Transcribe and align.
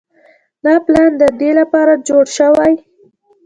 دا 0.65 0.73
پلان 0.85 1.11
د 1.21 1.23
دې 1.39 1.51
لپاره 1.59 1.93
جوړ 2.07 2.25
شوی 2.37 2.73